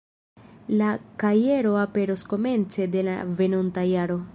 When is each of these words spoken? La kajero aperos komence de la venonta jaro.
La 0.81 0.87
kajero 1.23 1.75
aperos 1.85 2.27
komence 2.33 2.89
de 2.97 3.07
la 3.11 3.23
venonta 3.41 3.91
jaro. 3.97 4.23